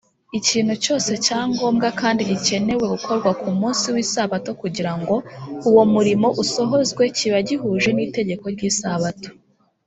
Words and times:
ikintu 0.39 0.73
cyose 0.83 1.11
cya 1.25 1.39
ngombwa 1.49 1.87
kandi 2.01 2.21
gikenewe 2.29 2.83
gukorwa 2.93 3.31
ku 3.41 3.49
munsi 3.59 3.85
w’isabato 3.93 4.51
kugira 4.61 4.91
ngo 4.99 5.15
uwo 5.69 5.83
murimo 5.93 6.27
usohozwe 6.43 7.03
kiba 7.17 7.39
gihuje 7.47 7.89
n’itegeko 7.93 8.45
ry’isabato 8.55 9.29